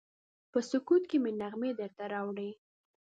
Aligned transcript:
په 0.51 0.59
سکوت 0.69 1.03
کې 1.09 1.17
مې 1.23 1.31
نغمې 1.41 1.71
درته 1.79 2.03
راوړي 2.13 2.49